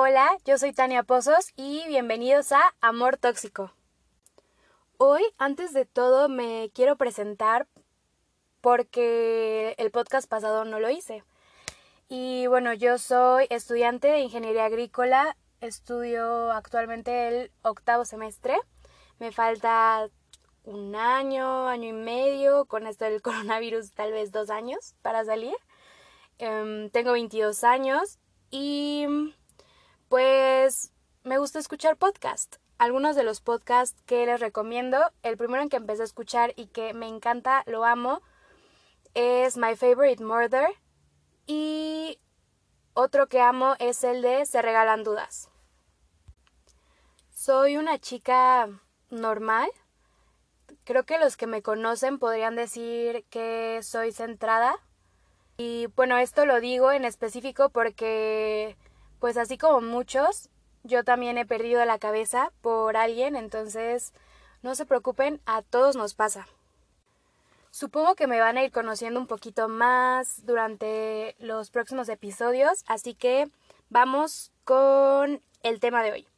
Hola, 0.00 0.30
yo 0.44 0.58
soy 0.58 0.72
Tania 0.72 1.02
Pozos 1.02 1.48
y 1.56 1.84
bienvenidos 1.88 2.52
a 2.52 2.62
Amor 2.80 3.16
Tóxico. 3.16 3.72
Hoy, 4.96 5.24
antes 5.38 5.72
de 5.72 5.86
todo, 5.86 6.28
me 6.28 6.70
quiero 6.72 6.94
presentar 6.94 7.66
porque 8.60 9.74
el 9.76 9.90
podcast 9.90 10.28
pasado 10.28 10.64
no 10.64 10.78
lo 10.78 10.88
hice. 10.88 11.24
Y 12.08 12.46
bueno, 12.46 12.74
yo 12.74 12.96
soy 12.98 13.48
estudiante 13.50 14.06
de 14.06 14.20
Ingeniería 14.20 14.66
Agrícola, 14.66 15.36
estudio 15.60 16.52
actualmente 16.52 17.26
el 17.26 17.52
octavo 17.62 18.04
semestre. 18.04 18.56
Me 19.18 19.32
falta 19.32 20.08
un 20.62 20.94
año, 20.94 21.66
año 21.66 21.88
y 21.88 21.92
medio, 21.92 22.66
con 22.66 22.86
esto 22.86 23.04
del 23.04 23.20
coronavirus 23.20 23.90
tal 23.94 24.12
vez 24.12 24.30
dos 24.30 24.48
años 24.48 24.94
para 25.02 25.24
salir. 25.24 25.56
Em, 26.38 26.88
tengo 26.90 27.10
22 27.10 27.64
años 27.64 28.20
y 28.52 29.34
pues 30.08 30.92
me 31.24 31.38
gusta 31.38 31.58
escuchar 31.58 31.96
podcast. 31.96 32.56
Algunos 32.78 33.16
de 33.16 33.24
los 33.24 33.40
podcasts 33.40 34.00
que 34.06 34.24
les 34.26 34.40
recomiendo, 34.40 34.98
el 35.22 35.36
primero 35.36 35.62
en 35.62 35.68
que 35.68 35.76
empecé 35.76 36.02
a 36.02 36.06
escuchar 36.06 36.52
y 36.56 36.66
que 36.66 36.94
me 36.94 37.08
encanta, 37.08 37.64
lo 37.66 37.84
amo, 37.84 38.22
es 39.14 39.56
My 39.56 39.74
Favorite 39.74 40.22
Murder 40.22 40.68
y 41.46 42.20
otro 42.94 43.28
que 43.28 43.40
amo 43.40 43.74
es 43.78 44.04
el 44.04 44.22
de 44.22 44.46
Se 44.46 44.62
regalan 44.62 45.04
dudas. 45.04 45.50
Soy 47.30 47.76
una 47.76 47.98
chica 47.98 48.68
normal. 49.10 49.70
Creo 50.84 51.04
que 51.04 51.18
los 51.18 51.36
que 51.36 51.46
me 51.46 51.62
conocen 51.62 52.18
podrían 52.18 52.56
decir 52.56 53.24
que 53.30 53.80
soy 53.82 54.12
centrada. 54.12 54.76
Y 55.56 55.86
bueno, 55.96 56.18
esto 56.18 56.46
lo 56.46 56.60
digo 56.60 56.92
en 56.92 57.04
específico 57.04 57.70
porque, 57.70 58.76
pues 59.18 59.36
así 59.36 59.58
como 59.58 59.80
muchos, 59.80 60.48
yo 60.84 61.04
también 61.04 61.38
he 61.38 61.46
perdido 61.46 61.84
la 61.84 61.98
cabeza 61.98 62.52
por 62.60 62.96
alguien, 62.96 63.36
entonces 63.36 64.12
no 64.62 64.74
se 64.74 64.86
preocupen, 64.86 65.40
a 65.46 65.62
todos 65.62 65.96
nos 65.96 66.14
pasa. 66.14 66.46
Supongo 67.70 68.14
que 68.14 68.26
me 68.26 68.40
van 68.40 68.56
a 68.56 68.64
ir 68.64 68.72
conociendo 68.72 69.20
un 69.20 69.26
poquito 69.26 69.68
más 69.68 70.44
durante 70.46 71.36
los 71.38 71.70
próximos 71.70 72.08
episodios, 72.08 72.84
así 72.86 73.14
que 73.14 73.50
vamos 73.90 74.52
con 74.64 75.42
el 75.62 75.80
tema 75.80 76.02
de 76.02 76.12
hoy. 76.12 76.28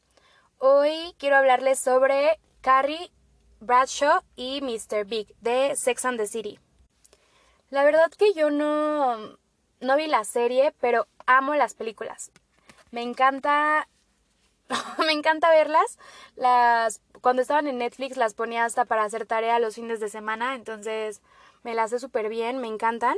Hoy 0.57 1.15
quiero 1.17 1.37
hablarles 1.37 1.79
sobre 1.79 2.39
Carrie 2.61 3.11
Bradshaw 3.61 4.21
y 4.35 4.61
Mr. 4.61 5.05
Big 5.05 5.33
de 5.39 5.75
Sex 5.75 6.05
and 6.05 6.19
the 6.19 6.27
City. 6.27 6.59
La 7.69 7.83
verdad 7.83 8.11
que 8.11 8.33
yo 8.33 8.49
no, 8.49 9.37
no 9.79 9.95
vi 9.95 10.07
la 10.07 10.25
serie, 10.25 10.73
pero 10.81 11.07
amo 11.25 11.55
las 11.55 11.73
películas. 11.73 12.31
Me 12.91 13.01
encanta 13.01 13.87
me 15.05 15.11
encanta 15.11 15.49
verlas. 15.49 15.97
Las 16.35 17.01
cuando 17.21 17.41
estaban 17.41 17.67
en 17.67 17.77
Netflix 17.77 18.17
las 18.17 18.33
ponía 18.33 18.65
hasta 18.65 18.85
para 18.85 19.03
hacer 19.03 19.25
tarea 19.25 19.59
los 19.59 19.75
fines 19.75 19.99
de 19.99 20.09
semana, 20.09 20.55
entonces 20.55 21.21
me 21.63 21.75
las 21.75 21.91
sé 21.91 21.99
súper 21.99 22.29
bien, 22.29 22.57
me 22.57 22.67
encantan. 22.67 23.15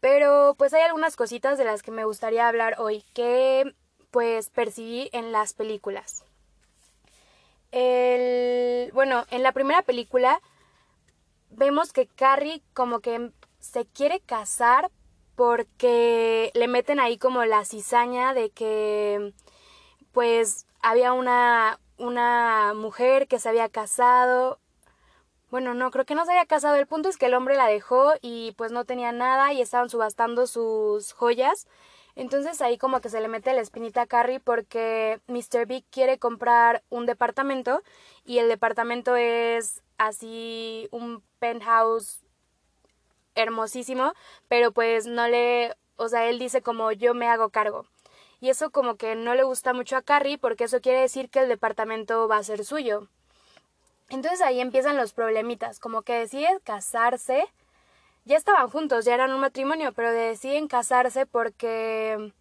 Pero 0.00 0.54
pues 0.58 0.74
hay 0.74 0.82
algunas 0.82 1.14
cositas 1.14 1.58
de 1.58 1.64
las 1.64 1.82
que 1.82 1.92
me 1.92 2.04
gustaría 2.04 2.48
hablar 2.48 2.76
hoy 2.78 3.04
que 3.14 3.74
pues 4.10 4.50
percibí 4.50 5.08
en 5.12 5.32
las 5.32 5.54
películas. 5.54 6.24
El, 7.70 8.92
bueno, 8.92 9.24
en 9.30 9.42
la 9.42 9.52
primera 9.52 9.82
película 9.82 10.40
vemos 11.50 11.92
que 11.92 12.06
Carrie 12.06 12.62
como 12.74 13.00
que 13.00 13.30
se 13.60 13.86
quiere 13.86 14.20
casar 14.20 14.90
porque 15.34 16.50
le 16.54 16.68
meten 16.68 17.00
ahí 17.00 17.18
como 17.18 17.44
la 17.44 17.64
cizaña 17.64 18.34
de 18.34 18.50
que 18.50 19.32
pues 20.12 20.66
había 20.80 21.12
una, 21.12 21.78
una 21.98 22.72
mujer 22.74 23.28
que 23.28 23.38
se 23.38 23.48
había 23.48 23.68
casado. 23.68 24.58
Bueno, 25.50 25.74
no, 25.74 25.90
creo 25.90 26.04
que 26.04 26.14
no 26.14 26.24
se 26.24 26.32
había 26.32 26.46
casado. 26.46 26.76
El 26.76 26.86
punto 26.86 27.08
es 27.08 27.16
que 27.16 27.26
el 27.26 27.34
hombre 27.34 27.56
la 27.56 27.66
dejó 27.66 28.12
y 28.20 28.52
pues 28.52 28.72
no 28.72 28.84
tenía 28.84 29.12
nada 29.12 29.52
y 29.52 29.60
estaban 29.60 29.90
subastando 29.90 30.46
sus 30.46 31.12
joyas. 31.12 31.66
Entonces 32.14 32.60
ahí 32.60 32.76
como 32.76 33.00
que 33.00 33.08
se 33.08 33.20
le 33.20 33.28
mete 33.28 33.54
la 33.54 33.62
espinita 33.62 34.02
a 34.02 34.06
Carrie 34.06 34.40
porque 34.40 35.20
Mr. 35.28 35.66
Big 35.66 35.84
quiere 35.90 36.18
comprar 36.18 36.82
un 36.90 37.06
departamento 37.06 37.82
y 38.24 38.38
el 38.38 38.48
departamento 38.48 39.16
es 39.16 39.82
así 39.96 40.88
un 40.90 41.22
penthouse 41.38 42.21
hermosísimo, 43.34 44.14
pero 44.48 44.72
pues 44.72 45.06
no 45.06 45.28
le, 45.28 45.74
o 45.96 46.08
sea, 46.08 46.28
él 46.28 46.38
dice 46.38 46.62
como 46.62 46.92
yo 46.92 47.14
me 47.14 47.28
hago 47.28 47.50
cargo. 47.50 47.86
Y 48.40 48.50
eso 48.50 48.70
como 48.70 48.96
que 48.96 49.14
no 49.14 49.34
le 49.34 49.44
gusta 49.44 49.72
mucho 49.72 49.96
a 49.96 50.02
Carrie 50.02 50.38
porque 50.38 50.64
eso 50.64 50.80
quiere 50.80 51.00
decir 51.00 51.30
que 51.30 51.38
el 51.40 51.48
departamento 51.48 52.26
va 52.26 52.38
a 52.38 52.42
ser 52.42 52.64
suyo. 52.64 53.08
Entonces 54.08 54.42
ahí 54.42 54.60
empiezan 54.60 54.96
los 54.96 55.12
problemitas, 55.12 55.78
como 55.78 56.02
que 56.02 56.14
deciden 56.14 56.58
casarse. 56.64 57.46
Ya 58.24 58.36
estaban 58.36 58.68
juntos, 58.68 59.04
ya 59.04 59.14
eran 59.14 59.32
un 59.32 59.40
matrimonio, 59.40 59.92
pero 59.92 60.10
deciden 60.12 60.68
casarse 60.68 61.24
porque 61.24 62.32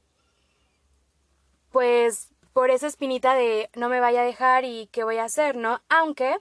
pues 1.71 2.29
por 2.53 2.69
esa 2.69 2.87
espinita 2.87 3.35
de 3.35 3.69
no 3.75 3.87
me 3.87 3.99
vaya 3.99 4.21
a 4.21 4.25
dejar 4.25 4.65
y 4.65 4.87
qué 4.91 5.03
voy 5.03 5.17
a 5.17 5.25
hacer, 5.25 5.55
¿no? 5.55 5.81
Aunque 5.87 6.37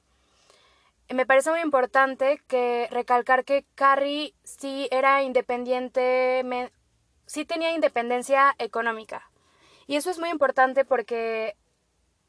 me 1.15 1.27
parece 1.27 1.51
muy 1.51 1.61
importante 1.61 2.41
que 2.47 2.89
recalcar 2.91 3.45
que 3.45 3.65
Carrie 3.75 4.35
sí 4.45 4.89
era 4.91 5.23
independiente, 5.23 6.45
sí 7.27 7.45
tenía 7.45 7.73
independencia 7.73 8.55
económica. 8.59 9.31
Y 9.87 9.97
eso 9.97 10.11
es 10.11 10.19
muy 10.19 10.31
importante 10.31 10.85
porque 10.85 11.57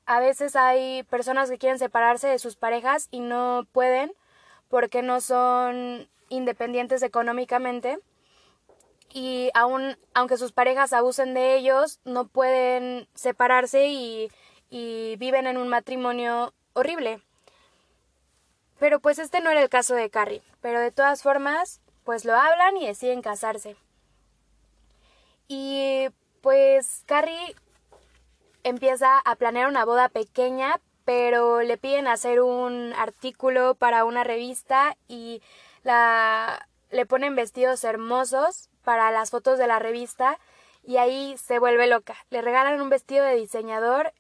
a 0.05 0.19
veces 0.19 0.55
hay 0.55 1.03
personas 1.03 1.49
que 1.49 1.59
quieren 1.59 1.77
separarse 1.77 2.27
de 2.27 2.39
sus 2.39 2.55
parejas 2.55 3.07
y 3.11 3.19
no 3.19 3.67
pueden 3.71 4.11
porque 4.67 5.03
no 5.03 5.21
son 5.21 6.09
independientes 6.29 7.03
económicamente 7.03 7.99
y 9.13 9.51
aún 9.53 9.97
aunque 10.13 10.37
sus 10.37 10.53
parejas 10.53 10.93
abusen 10.93 11.33
de 11.33 11.55
ellos 11.55 11.99
no 12.03 12.27
pueden 12.27 13.07
separarse 13.13 13.89
y 13.89 14.29
viven 15.17 15.45
en 15.45 15.57
un 15.57 15.67
matrimonio 15.67 16.53
horrible. 16.73 17.21
Pero 18.81 18.99
pues 18.99 19.19
este 19.19 19.41
no 19.41 19.51
era 19.51 19.61
el 19.61 19.69
caso 19.69 19.93
de 19.93 20.09
Carrie, 20.09 20.41
pero 20.59 20.79
de 20.79 20.89
todas 20.89 21.21
formas 21.21 21.81
pues 22.03 22.25
lo 22.25 22.35
hablan 22.35 22.77
y 22.77 22.87
deciden 22.87 23.21
casarse. 23.21 23.75
Y 25.47 26.07
pues 26.41 27.03
Carrie 27.05 27.55
empieza 28.63 29.19
a 29.19 29.35
planear 29.35 29.67
una 29.67 29.85
boda 29.85 30.09
pequeña, 30.09 30.81
pero 31.05 31.61
le 31.61 31.77
piden 31.77 32.07
hacer 32.07 32.41
un 32.41 32.93
artículo 32.97 33.75
para 33.75 34.03
una 34.03 34.23
revista 34.23 34.97
y 35.07 35.43
la 35.83 36.67
le 36.89 37.05
ponen 37.05 37.35
vestidos 37.35 37.83
hermosos 37.83 38.71
para 38.83 39.11
las 39.11 39.29
fotos 39.29 39.59
de 39.59 39.67
la 39.67 39.77
revista 39.77 40.39
y 40.81 40.97
ahí 40.97 41.37
se 41.37 41.59
vuelve 41.59 41.85
loca. 41.85 42.15
Le 42.31 42.41
regalan 42.41 42.81
un 42.81 42.89
vestido 42.89 43.25
de 43.25 43.35
diseñador 43.35 44.11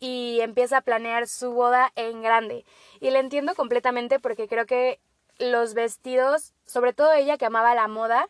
y 0.00 0.40
empieza 0.40 0.78
a 0.78 0.82
planear 0.82 1.28
su 1.28 1.52
boda 1.52 1.92
en 1.94 2.22
grande. 2.22 2.64
Y 3.00 3.10
le 3.10 3.20
entiendo 3.20 3.54
completamente 3.54 4.18
porque 4.18 4.48
creo 4.48 4.66
que 4.66 4.98
los 5.38 5.74
vestidos, 5.74 6.54
sobre 6.66 6.92
todo 6.92 7.12
ella 7.12 7.38
que 7.38 7.46
amaba 7.46 7.74
la 7.74 7.86
moda, 7.86 8.28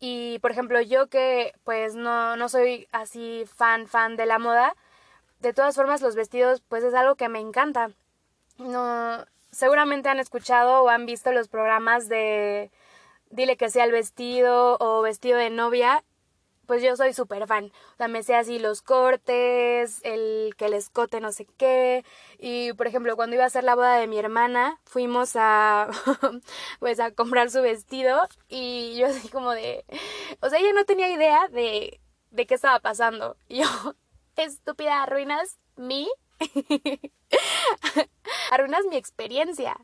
y 0.00 0.38
por 0.40 0.50
ejemplo, 0.50 0.80
yo 0.80 1.08
que 1.08 1.52
pues 1.62 1.94
no, 1.94 2.36
no 2.36 2.48
soy 2.48 2.88
así 2.90 3.44
fan, 3.54 3.86
fan 3.86 4.16
de 4.16 4.26
la 4.26 4.38
moda, 4.38 4.74
de 5.40 5.52
todas 5.52 5.76
formas 5.76 6.00
los 6.00 6.16
vestidos 6.16 6.62
pues 6.68 6.82
es 6.84 6.94
algo 6.94 7.16
que 7.16 7.28
me 7.28 7.38
encanta. 7.40 7.90
No, 8.58 9.24
seguramente 9.50 10.08
han 10.08 10.18
escuchado 10.18 10.82
o 10.82 10.88
han 10.88 11.06
visto 11.06 11.32
los 11.32 11.48
programas 11.48 12.08
de 12.08 12.70
Dile 13.30 13.56
que 13.56 13.70
sea 13.70 13.84
el 13.84 13.92
vestido 13.92 14.76
o 14.80 15.02
vestido 15.02 15.38
de 15.38 15.50
novia 15.50 16.02
pues 16.70 16.84
yo 16.84 16.94
soy 16.94 17.12
súper 17.12 17.48
fan. 17.48 17.72
O 17.94 17.96
sea, 17.96 18.06
me 18.06 18.22
sé 18.22 18.36
así 18.36 18.60
los 18.60 18.80
cortes, 18.80 19.98
el 20.04 20.29
que 20.60 20.66
el 20.66 20.74
escote 20.74 21.20
no 21.20 21.32
sé 21.32 21.46
qué. 21.56 22.04
Y 22.38 22.74
por 22.74 22.86
ejemplo, 22.86 23.16
cuando 23.16 23.34
iba 23.34 23.44
a 23.44 23.46
hacer 23.46 23.64
la 23.64 23.74
boda 23.74 23.96
de 23.96 24.06
mi 24.06 24.18
hermana, 24.18 24.78
fuimos 24.84 25.32
a 25.34 25.88
pues 26.80 27.00
a 27.00 27.12
comprar 27.12 27.50
su 27.50 27.62
vestido 27.62 28.28
y 28.46 28.94
yo 28.98 29.06
así 29.06 29.30
como 29.30 29.52
de 29.52 29.86
o 30.40 30.50
sea, 30.50 30.58
ella 30.58 30.74
no 30.74 30.84
tenía 30.84 31.08
idea 31.08 31.48
de 31.48 31.98
de 32.30 32.46
qué 32.46 32.54
estaba 32.54 32.78
pasando. 32.80 33.38
Y 33.48 33.60
yo, 33.62 33.94
estúpida, 34.36 35.02
arruinas 35.02 35.58
mi 35.76 36.06
arruinas 38.50 38.84
mi 38.90 38.96
experiencia. 38.96 39.76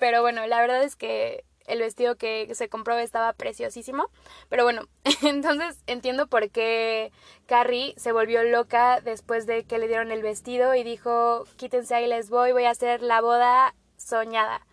Pero 0.00 0.22
bueno, 0.22 0.46
la 0.46 0.60
verdad 0.62 0.82
es 0.82 0.96
que 0.96 1.44
el 1.66 1.80
vestido 1.80 2.16
que 2.16 2.54
se 2.54 2.68
compró 2.68 2.96
estaba 2.98 3.32
preciosísimo. 3.32 4.10
Pero 4.48 4.64
bueno, 4.64 4.82
entonces 5.22 5.82
entiendo 5.86 6.26
por 6.26 6.50
qué 6.50 7.12
Carrie 7.46 7.94
se 7.96 8.12
volvió 8.12 8.42
loca 8.44 9.00
después 9.00 9.46
de 9.46 9.64
que 9.64 9.78
le 9.78 9.88
dieron 9.88 10.10
el 10.12 10.22
vestido 10.22 10.74
y 10.74 10.82
dijo, 10.82 11.44
quítense 11.56 11.94
ahí 11.94 12.06
les 12.06 12.30
voy, 12.30 12.52
voy 12.52 12.64
a 12.64 12.70
hacer 12.70 13.02
la 13.02 13.20
boda 13.20 13.74
soñada. 13.96 14.66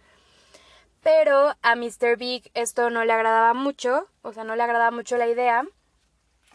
Pero 1.02 1.56
a 1.62 1.76
Mr. 1.76 2.18
Big 2.18 2.50
esto 2.54 2.90
no 2.90 3.04
le 3.04 3.12
agradaba 3.12 3.54
mucho, 3.54 4.08
o 4.22 4.32
sea, 4.32 4.46
no 4.46 4.56
le 4.56 4.64
agradaba 4.64 4.92
mucho 4.92 5.18
la 5.18 5.28
idea. 5.28 5.66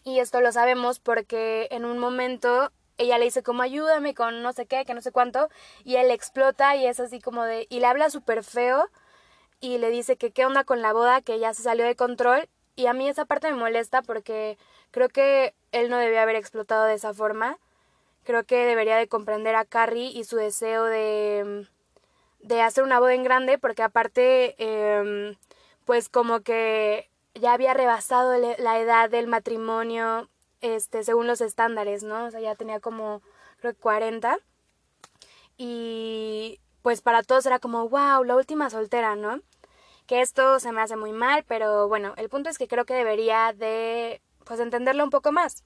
Y 0.05 0.21
esto 0.21 0.41
lo 0.41 0.53
sabemos 0.53 1.01
porque 1.01 1.69
en 1.71 1.85
un 1.85 1.99
momento 1.99 2.73
ella 2.97 3.19
le 3.19 3.27
dice 3.27 3.43
como 3.43 3.63
ayúdame 3.63 4.15
con 4.15 4.43
no 4.43 4.53
sé 4.53 4.67
qué, 4.67 4.85
que 4.85 4.95
no 4.95 5.01
sé 5.01 5.13
cuánto, 5.13 5.49
y 5.85 5.97
él 5.97 6.11
explota 6.11 6.77
y 6.77 6.87
es 6.87 6.99
así 6.99 7.21
como 7.21 7.45
de, 7.45 7.67
y 7.71 7.81
le 7.81 7.87
habla 7.87 8.11
súper 8.11 8.43
feo 8.43 8.91
y 9.61 9.79
le 9.79 9.91
dice 9.91 10.17
que 10.17 10.31
qué 10.31 10.47
onda 10.47 10.65
con 10.65 10.83
la 10.83 10.93
boda, 10.93 11.21
que 11.23 11.39
ya 11.39 11.55
se 11.55 11.63
salió 11.63 11.85
de 11.85 11.97
control, 11.97 12.49
y 12.77 12.87
a 12.87 12.93
mí 12.93 13.09
esa 13.09 13.25
parte 13.25 13.51
me 13.51 13.59
molesta 13.59 14.03
porque 14.03 14.57
creo 14.91 15.09
que 15.09 15.55
él 15.73 15.91
no 15.91 15.99
debía 15.99 16.23
haber 16.23 16.37
explotado 16.37 16.85
de 16.85 16.95
esa 16.95 17.13
forma, 17.13 17.59
creo 18.25 18.45
que 18.45 18.65
debería 18.65 18.97
de 18.97 19.09
comprender 19.09 19.55
a 19.55 19.65
Carrie 19.65 20.11
y 20.11 20.25
su 20.25 20.37
deseo 20.37 20.85
de, 20.85 21.67
de 22.41 22.61
hacer 22.63 22.85
una 22.85 23.01
boda 23.01 23.15
en 23.15 23.25
grande, 23.25 23.59
porque 23.59 23.83
aparte, 23.83 24.55
eh, 24.59 25.37
pues 25.85 26.09
como 26.09 26.41
que 26.41 27.11
ya 27.35 27.53
había 27.53 27.75
rebasado 27.75 28.37
la 28.59 28.79
edad 28.79 29.11
del 29.11 29.27
matrimonio, 29.27 30.29
este, 30.61 31.05
según 31.05 31.27
los 31.27 31.41
estándares, 31.41 32.03
¿no? 32.03 32.27
O 32.27 32.31
sea, 32.31 32.41
ya 32.41 32.55
tenía 32.55 32.81
como, 32.81 33.23
creo 33.61 33.75
40. 33.75 34.39
Y 35.57 36.61
pues 36.89 37.03
para 37.03 37.23
todos 37.23 37.45
era 37.45 37.59
como, 37.59 37.87
wow, 37.91 38.25
la 38.25 38.35
última 38.35 38.71
soltera, 38.71 39.15
¿no? 39.15 39.43
Que 40.07 40.23
esto 40.23 40.59
se 40.59 40.73
me 40.73 40.81
hace 40.81 40.97
muy 40.97 41.13
mal, 41.13 41.45
pero 41.47 41.87
bueno, 41.87 42.15
el 42.17 42.31
punto 42.31 42.49
es 42.49 42.57
que 42.57 42.67
creo 42.67 42.87
que 42.87 42.95
debería 42.95 43.53
de, 43.53 44.23
pues, 44.47 44.59
entenderlo 44.59 45.05
un 45.05 45.11
poco 45.11 45.31
más. 45.31 45.65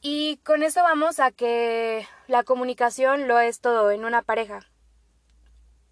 Y 0.00 0.38
con 0.38 0.64
esto 0.64 0.82
vamos 0.82 1.20
a 1.20 1.30
que 1.30 2.04
la 2.26 2.42
comunicación 2.42 3.28
lo 3.28 3.38
es 3.38 3.60
todo 3.60 3.92
en 3.92 4.04
una 4.04 4.22
pareja. 4.22 4.66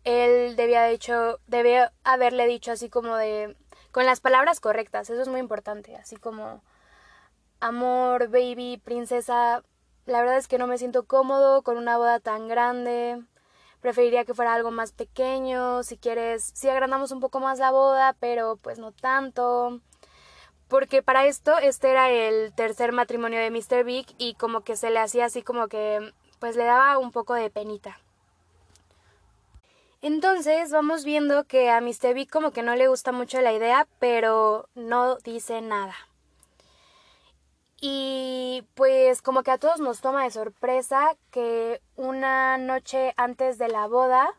Él 0.02 0.56
debía 0.56 0.86
dicho, 0.86 1.38
debía 1.46 1.92
haberle 2.02 2.48
dicho 2.48 2.72
así 2.72 2.90
como 2.90 3.14
de, 3.14 3.56
con 3.92 4.06
las 4.06 4.18
palabras 4.18 4.58
correctas, 4.58 5.08
eso 5.08 5.22
es 5.22 5.28
muy 5.28 5.38
importante, 5.38 5.94
así 5.94 6.16
como 6.16 6.64
amor, 7.60 8.26
baby, 8.26 8.82
princesa, 8.84 9.62
la 10.04 10.18
verdad 10.18 10.38
es 10.38 10.48
que 10.48 10.58
no 10.58 10.66
me 10.66 10.78
siento 10.78 11.04
cómodo 11.04 11.62
con 11.62 11.76
una 11.76 11.96
boda 11.96 12.18
tan 12.18 12.48
grande. 12.48 13.22
Preferiría 13.80 14.24
que 14.24 14.34
fuera 14.34 14.54
algo 14.54 14.70
más 14.70 14.92
pequeño, 14.92 15.82
si 15.82 15.96
quieres, 15.96 16.50
si 16.54 16.68
agrandamos 16.68 17.12
un 17.12 17.20
poco 17.20 17.40
más 17.40 17.58
la 17.58 17.70
boda, 17.70 18.14
pero 18.20 18.56
pues 18.56 18.78
no 18.78 18.92
tanto. 18.92 19.80
Porque 20.68 21.02
para 21.02 21.26
esto 21.26 21.58
este 21.58 21.90
era 21.90 22.10
el 22.10 22.52
tercer 22.52 22.92
matrimonio 22.92 23.40
de 23.40 23.50
Mr. 23.50 23.84
Big 23.84 24.06
y 24.18 24.34
como 24.34 24.60
que 24.60 24.76
se 24.76 24.90
le 24.90 24.98
hacía 24.98 25.24
así 25.26 25.42
como 25.42 25.68
que 25.68 26.12
pues 26.38 26.56
le 26.56 26.64
daba 26.64 26.98
un 26.98 27.10
poco 27.10 27.34
de 27.34 27.50
penita. 27.50 27.98
Entonces 30.02 30.70
vamos 30.70 31.04
viendo 31.04 31.44
que 31.44 31.70
a 31.70 31.80
Mr. 31.80 32.14
Big 32.14 32.30
como 32.30 32.52
que 32.52 32.62
no 32.62 32.74
le 32.76 32.88
gusta 32.88 33.12
mucho 33.12 33.40
la 33.40 33.52
idea, 33.52 33.86
pero 33.98 34.68
no 34.74 35.16
dice 35.16 35.60
nada. 35.60 35.94
Y 37.80 38.66
pues 38.74 39.22
como 39.22 39.42
que 39.42 39.50
a 39.50 39.58
todos 39.58 39.80
nos 39.80 40.02
toma 40.02 40.24
de 40.24 40.30
sorpresa 40.30 41.16
que 41.30 41.80
una 41.96 42.58
noche 42.58 43.14
antes 43.16 43.56
de 43.56 43.68
la 43.68 43.86
boda, 43.86 44.34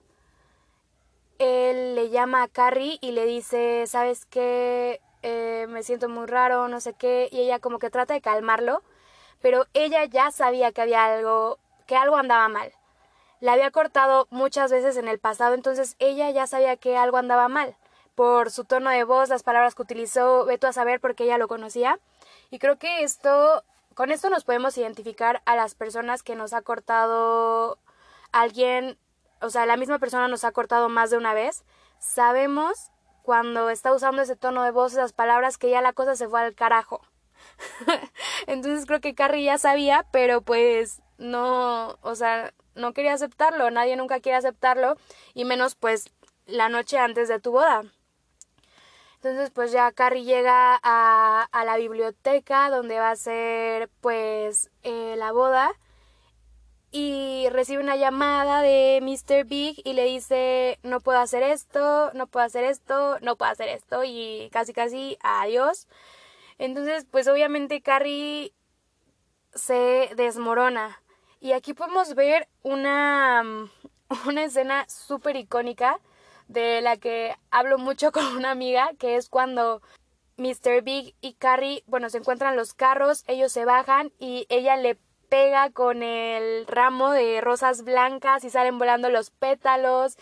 él 1.40 1.96
le 1.96 2.10
llama 2.10 2.44
a 2.44 2.48
Carrie 2.48 3.00
y 3.02 3.14
le 3.14 3.26
dice, 3.26 3.86
¿sabes 3.88 4.26
qué? 4.28 5.02
Eh, 5.24 5.66
me 5.70 5.82
siento 5.82 6.08
muy 6.08 6.28
raro, 6.28 6.68
no 6.68 6.80
sé 6.80 6.94
qué, 6.94 7.30
y 7.32 7.42
ella 7.42 7.60
como 7.60 7.80
que 7.80 7.90
trata 7.90 8.14
de 8.14 8.22
calmarlo, 8.22 8.84
pero 9.42 9.66
ella 9.74 10.06
ya 10.06 10.30
sabía 10.32 10.72
que 10.72 10.82
había 10.82 11.06
algo, 11.06 11.58
que 11.88 11.96
algo 11.96 12.18
andaba 12.18 12.48
mal. 12.48 12.72
La 13.40 13.54
había 13.54 13.72
cortado 13.72 14.28
muchas 14.30 14.72
veces 14.72 14.98
en 14.98 15.08
el 15.08 15.18
pasado, 15.18 15.56
entonces 15.56 15.96
ella 15.98 16.30
ya 16.30 16.46
sabía 16.46 16.78
que 16.78 16.96
algo 16.96 17.18
andaba 17.18 17.48
mal. 17.50 17.76
Por 18.14 18.52
su 18.52 18.66
tono 18.66 18.92
de 18.92 19.04
voz, 19.04 19.30
las 19.30 19.42
palabras 19.42 19.74
que 19.74 19.82
utilizó, 19.82 20.46
veto 20.46 20.68
a 20.68 20.74
saber 20.74 21.00
porque 21.00 21.24
ella 21.24 21.40
lo 21.40 21.48
conocía. 21.48 22.00
Y 22.52 22.60
creo 22.60 22.78
que 22.78 23.04
esto, 23.04 23.64
con 23.96 24.12
esto 24.12 24.30
nos 24.30 24.44
podemos 24.44 24.78
identificar 24.78 25.42
a 25.46 25.56
las 25.56 25.74
personas 25.74 26.22
que 26.22 26.36
nos 26.36 26.54
ha 26.54 26.62
cortado 26.62 27.80
alguien, 28.34 28.98
o 29.42 29.50
sea, 29.50 29.66
la 29.66 29.78
misma 29.78 30.00
persona 30.00 30.28
nos 30.28 30.44
ha 30.44 30.52
cortado 30.52 30.90
más 30.90 31.10
de 31.10 31.18
una 31.18 31.34
vez. 31.34 31.64
Sabemos 31.98 32.92
cuando 33.24 33.70
está 33.70 33.94
usando 33.94 34.22
ese 34.22 34.36
tono 34.36 34.64
de 34.64 34.72
voz, 34.72 34.92
esas 34.92 35.14
palabras, 35.14 35.58
que 35.58 35.70
ya 35.70 35.82
la 35.82 35.94
cosa 35.94 36.16
se 36.16 36.28
fue 36.28 36.42
al 36.42 36.54
carajo. 36.54 37.02
Entonces 38.48 38.86
creo 38.86 39.00
que 39.00 39.16
Carrie 39.16 39.46
ya 39.46 39.58
sabía, 39.58 40.06
pero 40.12 40.42
pues 40.42 41.02
no, 41.18 41.98
o 42.02 42.16
sea, 42.16 42.54
no 42.76 42.94
quería 42.94 43.14
aceptarlo, 43.14 43.72
nadie 43.72 43.96
nunca 43.96 44.20
quiere 44.20 44.38
aceptarlo, 44.38 44.98
y 45.34 45.46
menos 45.46 45.76
pues 45.76 46.10
la 46.46 46.68
noche 46.68 46.98
antes 46.98 47.30
de 47.30 47.40
tu 47.40 47.52
boda. 47.52 47.84
Entonces 49.24 49.52
pues 49.52 49.72
ya 49.72 49.92
Carrie 49.92 50.24
llega 50.24 50.80
a, 50.82 51.48
a 51.52 51.64
la 51.64 51.78
biblioteca 51.78 52.72
donde 52.72 52.98
va 52.98 53.12
a 53.12 53.16
ser 53.16 53.88
pues 54.02 54.72
eh, 54.82 55.14
la 55.16 55.32
boda 55.32 55.74
y 56.90 57.46
recibe 57.52 57.84
una 57.84 57.96
llamada 57.96 58.64
de 58.64 59.00
Mr. 59.04 59.46
Big 59.46 59.80
y 59.86 59.94
le 59.94 60.06
dice 60.06 60.80
no 60.82 61.02
puedo 61.02 61.20
hacer 61.20 61.44
esto, 61.44 62.10
no 62.16 62.26
puedo 62.26 62.48
hacer 62.48 62.64
esto, 62.64 63.20
no 63.22 63.36
puedo 63.36 63.52
hacer 63.52 63.70
esto 63.70 64.04
y 64.04 64.50
casi 64.52 64.74
casi 64.74 65.20
adiós. 65.22 65.88
Entonces 66.58 67.06
pues 67.12 67.28
obviamente 67.28 67.84
Carrie 67.84 68.54
se 69.54 70.10
desmorona 70.16 71.00
y 71.40 71.52
aquí 71.52 71.76
podemos 71.76 72.16
ver 72.16 72.48
una, 72.64 73.44
una 74.26 74.44
escena 74.44 74.90
súper 74.90 75.36
icónica 75.36 76.00
de 76.52 76.82
la 76.82 76.98
que 76.98 77.36
hablo 77.50 77.78
mucho 77.78 78.12
con 78.14 78.26
una 78.36 78.52
amiga, 78.52 78.92
que 79.00 79.16
es 79.16 79.30
cuando 79.30 79.82
Mr. 80.38 80.82
Big 80.84 81.16
y 81.22 81.34
Carrie, 81.34 81.84
bueno, 81.88 82.10
se 82.10 82.18
encuentran 82.18 82.56
los 82.56 82.74
carros, 82.74 83.24
ellos 83.28 83.52
se 83.52 83.66
bajan 83.66 84.12
y 84.20 84.46
ella 84.50 84.76
le 84.78 84.98
pega 85.30 85.70
con 85.72 86.04
el 86.04 86.68
ramo 86.68 87.12
de 87.12 87.40
rosas 87.40 87.84
blancas 87.84 88.44
y 88.44 88.50
salen 88.50 88.78
volando 88.78 89.10
los 89.10 89.30
pétalos 89.30 90.18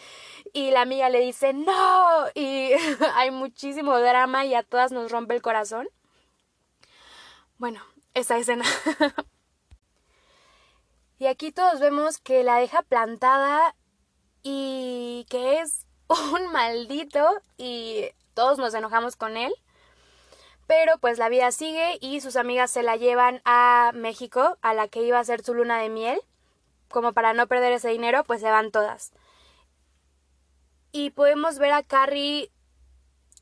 y 0.53 0.69
la 0.69 0.81
amiga 0.81 1.09
le 1.09 1.19
dice 1.19 1.51
no 1.51 2.27
y 2.35 2.73
hay 3.15 3.31
muchísimo 3.31 3.97
drama 3.97 4.45
y 4.45 4.53
a 4.53 4.61
todas 4.61 4.91
nos 4.91 5.11
rompe 5.11 5.33
el 5.33 5.41
corazón. 5.41 5.89
Bueno, 7.57 7.81
esa 8.13 8.37
escena. 8.37 8.65
y 11.17 11.25
aquí 11.25 11.51
todos 11.51 11.79
vemos 11.79 12.19
que 12.19 12.43
la 12.43 12.57
deja 12.57 12.83
plantada 12.83 13.75
y 14.43 15.25
que 15.29 15.59
es 15.61 15.87
un 16.09 16.51
maldito 16.51 17.41
y 17.57 18.09
todos 18.33 18.57
nos 18.57 18.73
enojamos 18.73 19.15
con 19.15 19.37
él. 19.37 19.53
Pero 20.67 20.97
pues 20.99 21.17
la 21.17 21.29
vida 21.29 21.51
sigue 21.51 21.97
y 21.99 22.21
sus 22.21 22.35
amigas 22.35 22.69
se 22.69 22.83
la 22.83 22.95
llevan 22.95 23.41
a 23.43 23.91
México, 23.95 24.57
a 24.61 24.73
la 24.73 24.87
que 24.87 25.01
iba 25.01 25.19
a 25.19 25.23
ser 25.23 25.43
su 25.43 25.53
luna 25.53 25.79
de 25.79 25.89
miel. 25.89 26.19
Como 26.89 27.13
para 27.13 27.33
no 27.33 27.47
perder 27.47 27.73
ese 27.73 27.89
dinero, 27.89 28.23
pues 28.23 28.41
se 28.41 28.49
van 28.49 28.71
todas. 28.71 29.11
Y 30.91 31.11
podemos 31.11 31.59
ver 31.59 31.71
a 31.71 31.83
Carrie 31.83 32.51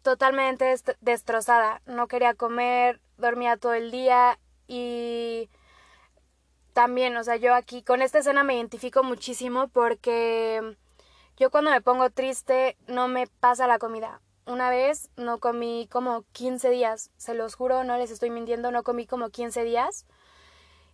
totalmente 0.04 0.74
destrozada. 1.02 1.82
No 1.86 2.08
quería 2.08 2.34
comer, 2.34 3.02
dormía 3.18 3.58
todo 3.58 3.74
el 3.74 3.92
día 3.92 4.40
y 4.68 5.50
también, 6.74 7.18
o 7.18 7.24
sea, 7.24 7.38
yo 7.38 7.56
aquí 7.56 7.84
con 7.84 8.02
esta 8.02 8.20
escena 8.20 8.44
me 8.44 8.56
identifico 8.56 9.04
muchísimo 9.04 9.68
porque 9.70 10.78
yo 11.38 11.52
cuando 11.52 11.70
me 11.70 11.82
pongo 11.82 12.10
triste 12.10 12.78
no 12.88 13.08
me 13.08 13.28
pasa 13.28 13.68
la 13.68 13.78
comida. 13.78 14.22
Una 14.48 14.70
vez 14.70 15.10
no 15.18 15.40
comí 15.40 15.88
como 15.92 16.24
15 16.32 16.70
días, 16.70 17.12
se 17.18 17.36
los 17.36 17.56
juro, 17.56 17.84
no 17.84 17.98
les 17.98 18.12
estoy 18.12 18.32
mintiendo, 18.32 18.72
no 18.72 18.84
comí 18.84 19.06
como 19.06 19.30
15 19.30 19.64
días. 19.64 20.06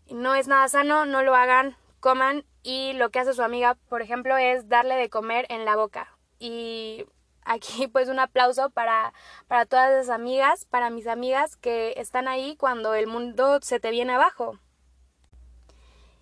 No 0.09 0.35
es 0.35 0.47
nada 0.47 0.67
sano, 0.67 1.05
no 1.05 1.23
lo 1.23 1.33
hagan, 1.33 1.77
coman 2.01 2.45
y 2.61 2.93
lo 2.93 3.09
que 3.09 3.19
hace 3.19 3.33
su 3.33 3.41
amiga, 3.41 3.75
por 3.87 4.01
ejemplo, 4.01 4.37
es 4.37 4.67
darle 4.67 4.95
de 4.95 5.09
comer 5.09 5.45
en 5.49 5.63
la 5.63 5.77
boca. 5.77 6.17
Y 6.39 7.05
aquí 7.45 7.87
pues 7.93 8.09
un 8.09 8.19
aplauso 8.19 8.69
para, 8.69 9.13
para 9.47 9.65
todas 9.65 9.91
las 9.91 10.09
amigas, 10.09 10.65
para 10.65 10.89
mis 10.89 11.07
amigas 11.07 11.55
que 11.55 11.93
están 11.95 12.27
ahí 12.27 12.57
cuando 12.57 12.95
el 12.95 13.07
mundo 13.07 13.59
se 13.61 13.79
te 13.79 13.91
viene 13.91 14.13
abajo. 14.13 14.59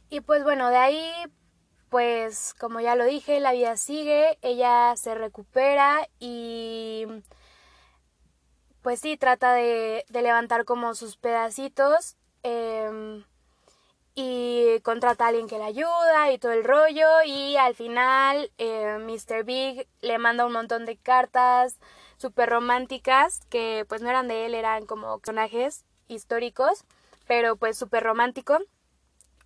Y 0.09 0.21
pues 0.21 0.43
bueno, 0.43 0.69
de 0.69 0.77
ahí 0.77 1.11
pues 1.91 2.53
como 2.53 2.79
ya 2.79 2.95
lo 2.95 3.03
dije, 3.03 3.41
la 3.41 3.51
vida 3.51 3.75
sigue, 3.75 4.39
ella 4.41 4.93
se 4.95 5.13
recupera 5.13 6.07
y 6.19 7.05
pues 8.81 9.01
sí, 9.01 9.17
trata 9.17 9.53
de, 9.53 10.05
levantar 10.09 10.63
como 10.63 10.95
sus 10.95 11.17
pedacitos 11.17 12.15
em, 12.43 13.25
y 14.15 14.79
contrata 14.83 15.25
a 15.25 15.27
alguien 15.29 15.49
que 15.49 15.57
le 15.57 15.65
ayuda 15.65 16.31
y 16.31 16.37
todo 16.39 16.53
el 16.53 16.63
rollo 16.63 17.07
y 17.25 17.57
al 17.57 17.75
final 17.75 18.51
eh, 18.57 18.97
Mr. 18.99 19.43
Big 19.43 19.85
le 20.01 20.17
manda 20.17 20.45
un 20.45 20.53
montón 20.53 20.85
de 20.85 20.95
cartas 20.97 21.77
súper 22.15 22.49
románticas 22.49 23.41
que 23.49 23.85
pues 23.89 24.01
no 24.01 24.09
eran 24.09 24.29
de 24.29 24.45
él, 24.45 24.55
eran 24.55 24.85
como 24.85 25.19
personajes 25.19 25.83
históricos, 26.07 26.85
pero 27.27 27.57
pues 27.57 27.77
súper 27.77 28.03
romántico 28.03 28.59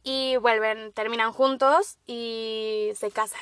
y 0.06 0.38
vuelven, 0.38 0.94
terminan 0.94 1.34
juntos 1.34 1.98
y 2.06 2.92
se 2.96 3.10
casan. 3.10 3.42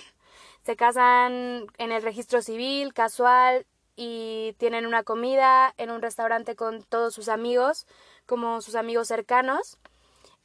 Se 0.63 0.77
casan 0.77 1.67
en 1.77 1.91
el 1.91 2.01
registro 2.01 2.41
civil, 2.41 2.93
casual, 2.93 3.67
y 3.97 4.55
tienen 4.57 4.85
una 4.85 5.03
comida 5.03 5.73
en 5.77 5.91
un 5.91 6.01
restaurante 6.01 6.55
con 6.55 6.81
todos 6.83 7.13
sus 7.13 7.27
amigos, 7.27 7.85
como 8.25 8.61
sus 8.61 8.75
amigos 8.75 9.09
cercanos. 9.09 9.77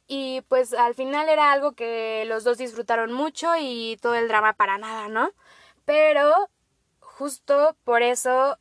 Y 0.07 0.41
pues 0.49 0.73
al 0.73 0.93
final 0.93 1.29
era 1.29 1.53
algo 1.53 1.71
que 1.71 2.25
los 2.27 2.43
dos 2.43 2.57
disfrutaron 2.57 3.13
mucho 3.13 3.53
y 3.57 3.97
todo 4.01 4.15
el 4.15 4.27
drama 4.27 4.53
para 4.53 4.77
nada, 4.77 5.07
¿no? 5.07 5.31
Pero 5.85 6.33
justo 6.99 7.77
por 7.85 8.03
eso 8.03 8.57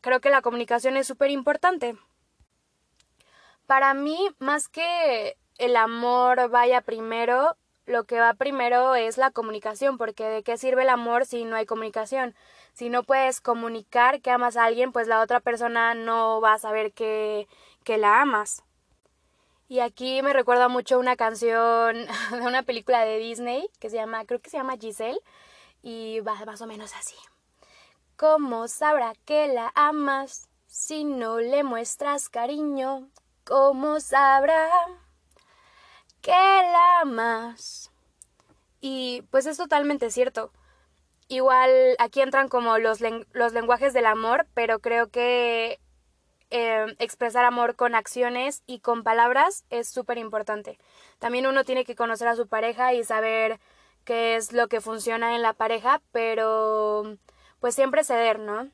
creo 0.00 0.20
que 0.20 0.30
la 0.30 0.42
comunicación 0.42 0.96
es 0.96 1.06
súper 1.06 1.30
importante. 1.30 1.96
Para 3.66 3.94
mí, 3.94 4.18
más 4.40 4.68
que 4.68 5.36
el 5.60 5.76
amor 5.76 6.48
vaya 6.48 6.80
primero, 6.80 7.54
lo 7.84 8.04
que 8.04 8.18
va 8.18 8.32
primero 8.32 8.94
es 8.94 9.18
la 9.18 9.30
comunicación, 9.30 9.98
porque 9.98 10.24
de 10.24 10.42
qué 10.42 10.56
sirve 10.56 10.82
el 10.82 10.88
amor 10.88 11.26
si 11.26 11.44
no 11.44 11.54
hay 11.54 11.66
comunicación. 11.66 12.34
Si 12.72 12.88
no 12.88 13.02
puedes 13.02 13.42
comunicar 13.42 14.22
que 14.22 14.30
amas 14.30 14.56
a 14.56 14.64
alguien, 14.64 14.90
pues 14.90 15.06
la 15.06 15.20
otra 15.20 15.40
persona 15.40 15.94
no 15.94 16.40
va 16.40 16.54
a 16.54 16.58
saber 16.58 16.92
que, 16.92 17.46
que 17.84 17.98
la 17.98 18.22
amas. 18.22 18.64
Y 19.68 19.80
aquí 19.80 20.22
me 20.22 20.32
recuerda 20.32 20.68
mucho 20.68 20.98
una 20.98 21.16
canción 21.16 22.06
de 22.30 22.40
una 22.40 22.62
película 22.62 23.04
de 23.04 23.18
Disney 23.18 23.68
que 23.78 23.90
se 23.90 23.96
llama, 23.96 24.24
creo 24.24 24.40
que 24.40 24.48
se 24.48 24.56
llama 24.56 24.78
Giselle, 24.80 25.20
y 25.82 26.20
va 26.20 26.42
más 26.46 26.62
o 26.62 26.66
menos 26.66 26.94
así. 26.96 27.16
¿Cómo 28.16 28.66
sabrá 28.66 29.12
que 29.26 29.48
la 29.48 29.72
amas 29.74 30.48
si 30.66 31.04
no 31.04 31.38
le 31.38 31.64
muestras 31.64 32.30
cariño? 32.30 33.10
¿Cómo 33.44 34.00
sabrá 34.00 34.70
que 36.20 36.30
la? 36.30 37.54
Y 38.80 39.22
pues 39.30 39.46
es 39.46 39.56
totalmente 39.56 40.10
cierto. 40.10 40.52
Igual 41.28 41.70
aquí 41.98 42.20
entran 42.20 42.48
como 42.48 42.78
los, 42.78 43.00
los 43.32 43.52
lenguajes 43.52 43.92
del 43.92 44.06
amor, 44.06 44.46
pero 44.54 44.80
creo 44.80 45.08
que 45.08 45.78
eh, 46.50 46.86
expresar 46.98 47.44
amor 47.44 47.76
con 47.76 47.94
acciones 47.94 48.62
y 48.66 48.80
con 48.80 49.04
palabras 49.04 49.64
es 49.70 49.88
súper 49.88 50.18
importante. 50.18 50.78
También 51.18 51.46
uno 51.46 51.64
tiene 51.64 51.84
que 51.84 51.94
conocer 51.94 52.28
a 52.28 52.36
su 52.36 52.48
pareja 52.48 52.92
y 52.94 53.04
saber 53.04 53.60
qué 54.04 54.36
es 54.36 54.52
lo 54.52 54.68
que 54.68 54.80
funciona 54.80 55.36
en 55.36 55.42
la 55.42 55.52
pareja, 55.52 56.02
pero 56.10 57.16
pues 57.60 57.74
siempre 57.74 58.02
ceder, 58.02 58.40
¿no? 58.40 58.70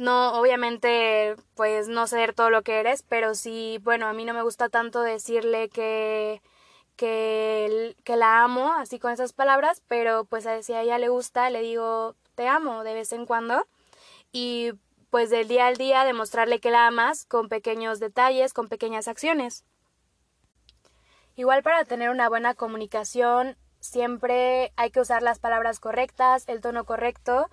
No, 0.00 0.32
obviamente, 0.40 1.36
pues 1.54 1.88
no 1.88 2.06
ceder 2.06 2.32
todo 2.32 2.48
lo 2.48 2.62
que 2.62 2.80
eres, 2.80 3.02
pero 3.02 3.34
sí, 3.34 3.78
bueno, 3.82 4.06
a 4.06 4.14
mí 4.14 4.24
no 4.24 4.32
me 4.32 4.40
gusta 4.40 4.70
tanto 4.70 5.02
decirle 5.02 5.68
que 5.68 6.40
que, 6.96 7.94
que 8.02 8.16
la 8.16 8.42
amo, 8.42 8.72
así 8.72 8.98
con 8.98 9.12
esas 9.12 9.34
palabras, 9.34 9.82
pero 9.88 10.24
pues 10.24 10.46
si 10.62 10.72
a 10.72 10.80
ella 10.80 10.96
le 10.96 11.10
gusta, 11.10 11.50
le 11.50 11.60
digo 11.60 12.16
te 12.34 12.48
amo 12.48 12.82
de 12.82 12.94
vez 12.94 13.12
en 13.12 13.26
cuando 13.26 13.66
y 14.32 14.72
pues 15.10 15.28
del 15.28 15.48
día 15.48 15.66
al 15.66 15.76
día 15.76 16.04
demostrarle 16.04 16.60
que 16.60 16.70
la 16.70 16.86
amas 16.86 17.26
con 17.26 17.50
pequeños 17.50 18.00
detalles, 18.00 18.54
con 18.54 18.70
pequeñas 18.70 19.06
acciones. 19.06 19.66
Igual 21.36 21.62
para 21.62 21.84
tener 21.84 22.08
una 22.08 22.30
buena 22.30 22.54
comunicación 22.54 23.58
siempre 23.80 24.72
hay 24.76 24.90
que 24.92 25.00
usar 25.00 25.22
las 25.22 25.38
palabras 25.40 25.78
correctas, 25.78 26.44
el 26.48 26.62
tono 26.62 26.86
correcto 26.86 27.50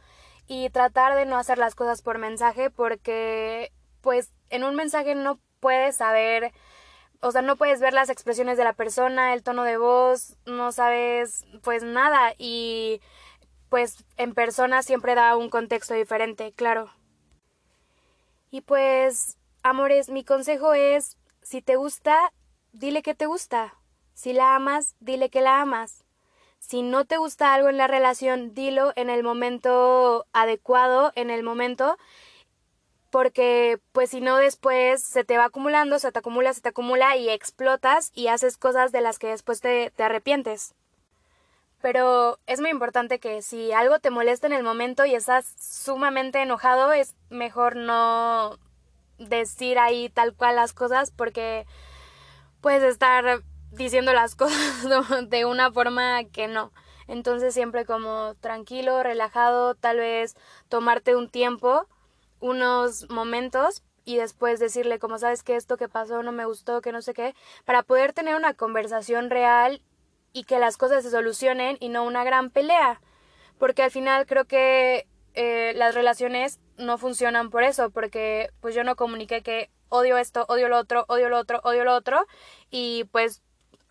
y 0.48 0.70
tratar 0.70 1.16
de 1.16 1.26
no 1.26 1.38
hacer 1.38 1.58
las 1.58 1.76
cosas 1.76 2.02
por 2.02 2.18
mensaje 2.18 2.70
porque 2.70 3.72
pues 4.02 4.32
en 4.50 4.64
un 4.64 4.76
mensaje 4.76 5.16
no 5.16 5.40
puedes 5.60 5.98
saber 5.98 6.54
o 7.20 7.32
sea, 7.32 7.42
no 7.42 7.56
puedes 7.56 7.80
ver 7.82 7.94
las 7.94 8.10
expresiones 8.10 8.58
de 8.58 8.64
la 8.64 8.74
persona, 8.74 9.34
el 9.34 9.44
tono 9.44 9.64
de 9.64 9.78
voz, 9.78 10.38
no 10.46 10.72
sabes 10.72 11.46
pues 11.64 11.84
nada 11.84 12.34
y 12.38 13.02
pues 13.70 14.06
en 14.18 14.34
persona 14.34 14.84
siempre 14.84 15.16
da 15.16 15.36
un 15.36 15.50
contexto 15.50 15.94
diferente, 15.94 16.54
claro. 16.54 16.90
Y 18.50 18.62
pues, 18.62 19.38
amores, 19.62 20.10
mi 20.10 20.24
consejo 20.24 20.74
es, 20.74 21.18
si 21.42 21.62
te 21.62 21.76
gusta, 21.76 22.32
dile 22.72 23.02
que 23.02 23.14
te 23.14 23.26
gusta. 23.26 23.76
Si 24.14 24.34
la 24.34 24.56
amas, 24.56 24.96
dile 25.00 25.30
que 25.30 25.42
la 25.42 25.62
amas. 25.62 26.06
Si 26.60 26.82
no 26.82 27.06
te 27.06 27.18
gusta 27.18 27.54
algo 27.54 27.70
en 27.70 27.78
la 27.78 27.88
relación, 27.88 28.54
dilo 28.54 28.92
en 28.96 29.10
el 29.10 29.24
momento 29.24 30.26
adecuado, 30.34 31.12
en 31.16 31.30
el 31.30 31.44
momento 31.44 31.98
porque 33.10 33.80
pues 33.94 34.10
si 34.10 34.22
no 34.22 34.38
después 34.38 35.02
se 35.02 35.24
te 35.24 35.38
va 35.38 35.46
acumulando, 35.46 35.98
se 36.00 36.12
te 36.12 36.20
acumula, 36.20 36.54
se 36.54 36.62
te 36.62 36.70
acumula 36.70 37.16
y 37.16 37.30
explotas 37.30 38.12
y 38.14 38.28
haces 38.28 38.58
cosas 38.58 38.92
de 38.92 39.02
las 39.02 39.18
que 39.18 39.28
después 39.28 39.62
te, 39.62 39.92
te 39.92 40.04
arrepientes. 40.04 40.76
Pero 41.82 42.40
es 42.48 42.60
muy 42.60 42.70
importante 42.70 43.20
que 43.20 43.42
si 43.42 43.72
algo 43.72 44.00
te 44.00 44.10
molesta 44.10 44.48
en 44.48 44.54
el 44.54 44.64
momento 44.64 45.06
y 45.06 45.16
estás 45.16 45.56
sumamente 45.60 46.42
enojado, 46.42 46.92
es 46.92 47.16
mejor 47.30 47.76
no 47.76 48.58
decir 49.20 49.80
ahí 49.80 50.10
tal 50.10 50.34
cual 50.34 50.56
las 50.56 50.74
cosas 50.74 51.12
porque 51.12 51.66
puedes 52.62 52.84
estar 52.84 53.42
diciendo 53.78 54.14
las 54.14 54.36
cosas 54.36 54.86
de 55.30 55.46
una 55.46 55.72
forma 55.72 56.24
que 56.26 56.48
no. 56.48 56.72
Entonces 57.08 57.54
siempre 57.54 57.86
como 57.86 58.36
tranquilo, 58.36 59.02
relajado, 59.02 59.76
tal 59.76 59.98
vez 59.98 60.36
tomarte 60.68 61.16
un 61.16 61.30
tiempo 61.30 61.88
unos 62.40 63.10
momentos 63.10 63.84
y 64.06 64.18
después 64.18 64.60
decirle 64.60 65.00
como 65.00 65.18
sabes 65.18 65.44
que 65.44 65.56
esto 65.56 65.78
que 65.78 65.90
pasó 65.90 66.22
no 66.24 66.32
me 66.32 66.46
gustó, 66.46 66.82
que 66.82 66.92
no 66.92 67.02
sé 67.02 67.14
qué, 67.14 67.36
para 67.66 67.84
poder 67.84 68.14
tener 68.14 68.36
una 68.36 68.54
conversación 68.54 69.30
real 69.30 69.82
y 70.34 70.44
que 70.44 70.60
las 70.60 70.78
cosas 70.78 71.04
se 71.04 71.12
solucionen 71.12 71.78
y 71.80 71.90
no 71.90 72.04
una 72.04 72.24
gran 72.24 72.50
pelea. 72.50 73.02
Porque 73.58 73.84
al 73.84 73.92
final 73.92 74.26
creo 74.28 74.46
que 74.46 75.08
eh, 75.34 75.74
las 75.76 75.96
relaciones 75.96 76.60
no 76.78 76.98
funcionan 76.98 77.50
por 77.50 77.64
eso, 77.64 77.90
porque 77.90 78.52
pues 78.62 78.76
yo 78.76 78.84
no 78.84 78.96
comuniqué 78.96 79.42
que 79.42 79.72
odio 79.90 80.18
esto, 80.18 80.46
odio 80.48 80.70
lo 80.70 80.78
otro, 80.78 81.06
odio 81.08 81.30
lo 81.30 81.38
otro, 81.38 81.60
odio 81.64 81.84
lo 81.84 81.96
otro 81.96 82.26
y 82.70 83.06
pues 83.12 83.42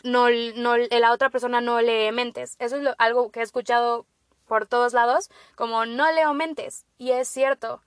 no, 0.04 0.28
no 0.30 0.76
la 0.76 1.12
otra 1.12 1.30
persona 1.30 1.60
no 1.60 1.80
le 1.80 2.10
mentes. 2.12 2.56
Eso 2.58 2.76
es 2.76 2.88
algo 2.98 3.30
que 3.30 3.40
he 3.40 3.42
escuchado 3.42 4.06
por 4.46 4.66
todos 4.66 4.92
lados, 4.92 5.30
como 5.56 5.86
no 5.86 6.10
le 6.12 6.26
mentes. 6.34 6.86
Y 6.98 7.10
es 7.10 7.28
cierto. 7.28 7.82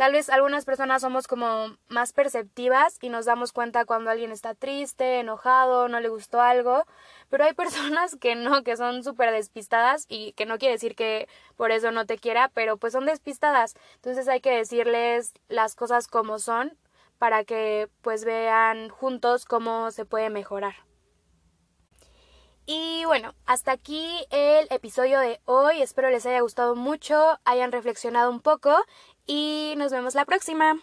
Tal 0.00 0.12
vez 0.12 0.30
algunas 0.30 0.64
personas 0.64 1.02
somos 1.02 1.26
como 1.26 1.76
más 1.88 2.14
perceptivas 2.14 2.96
y 3.02 3.10
nos 3.10 3.26
damos 3.26 3.52
cuenta 3.52 3.84
cuando 3.84 4.10
alguien 4.10 4.32
está 4.32 4.54
triste, 4.54 5.20
enojado, 5.20 5.88
no 5.88 6.00
le 6.00 6.08
gustó 6.08 6.40
algo, 6.40 6.86
pero 7.28 7.44
hay 7.44 7.52
personas 7.54 8.16
que 8.16 8.34
no, 8.34 8.62
que 8.62 8.78
son 8.78 9.04
súper 9.04 9.30
despistadas 9.30 10.06
y 10.08 10.32
que 10.32 10.46
no 10.46 10.56
quiere 10.56 10.76
decir 10.76 10.94
que 10.96 11.28
por 11.56 11.70
eso 11.70 11.90
no 11.90 12.06
te 12.06 12.16
quiera, 12.16 12.50
pero 12.54 12.78
pues 12.78 12.94
son 12.94 13.04
despistadas. 13.04 13.74
Entonces 13.96 14.26
hay 14.28 14.40
que 14.40 14.56
decirles 14.56 15.34
las 15.48 15.74
cosas 15.74 16.06
como 16.06 16.38
son 16.38 16.78
para 17.18 17.44
que 17.44 17.90
pues 18.00 18.24
vean 18.24 18.88
juntos 18.88 19.44
cómo 19.44 19.90
se 19.90 20.06
puede 20.06 20.30
mejorar. 20.30 20.89
Y 22.72 23.04
bueno, 23.04 23.34
hasta 23.46 23.72
aquí 23.72 24.08
el 24.30 24.68
episodio 24.70 25.18
de 25.18 25.40
hoy. 25.44 25.82
Espero 25.82 26.08
les 26.08 26.24
haya 26.24 26.40
gustado 26.40 26.76
mucho, 26.76 27.40
hayan 27.44 27.72
reflexionado 27.72 28.30
un 28.30 28.38
poco 28.38 28.72
y 29.26 29.74
nos 29.76 29.90
vemos 29.90 30.14
la 30.14 30.24
próxima. 30.24 30.80